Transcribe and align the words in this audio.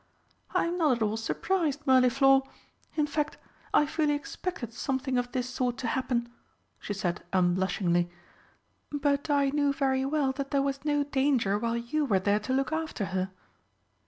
"I 0.55 0.65
am 0.65 0.79
not 0.79 0.93
at 0.97 1.01
all 1.03 1.15
surprised, 1.15 1.85
Mirliflor. 1.85 2.41
In 2.95 3.05
fact, 3.05 3.37
I 3.71 3.85
fully 3.85 4.15
expected 4.15 4.73
something 4.73 5.15
of 5.15 5.31
this 5.31 5.47
sort 5.47 5.77
to 5.77 5.85
happen," 5.89 6.27
she 6.79 6.91
said 6.95 7.21
unblushingly. 7.31 8.09
"But 8.91 9.29
I 9.29 9.49
knew 9.51 9.71
very 9.71 10.05
well 10.05 10.31
that 10.31 10.49
there 10.49 10.63
was 10.63 10.83
no 10.83 11.03
danger 11.03 11.59
while 11.59 11.77
you 11.77 12.05
were 12.05 12.17
there 12.17 12.39
to 12.39 12.51
look 12.51 12.71
after 12.71 13.05
her." 13.13 13.29